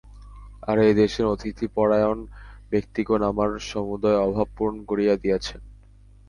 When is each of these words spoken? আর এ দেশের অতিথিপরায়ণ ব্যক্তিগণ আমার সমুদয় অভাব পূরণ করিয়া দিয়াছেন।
আর 0.63 0.77
এ 0.81 0.91
দেশের 0.93 1.25
অতিথিপরায়ণ 1.25 2.19
ব্যক্তিগণ 2.71 3.21
আমার 3.23 3.49
সমুদয় 3.69 4.19
অভাব 4.19 4.47
পূরণ 4.55 4.77
করিয়া 4.85 5.13
দিয়াছেন। 5.15 5.61